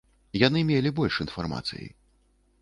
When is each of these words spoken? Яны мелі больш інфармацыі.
Яны 0.43 0.63
мелі 0.69 0.93
больш 1.01 1.19
інфармацыі. 1.27 1.87